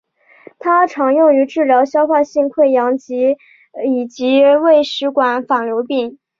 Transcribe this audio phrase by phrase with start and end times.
[0.57, 2.95] 它常用于治疗消化性溃疡
[3.87, 6.17] 以及胃食管反流病。